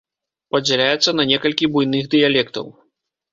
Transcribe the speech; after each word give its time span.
Падзяляецца 0.53 1.13
на 1.19 1.23
некалькі 1.33 1.69
буйных 1.75 2.09
дыялектаў. 2.15 2.73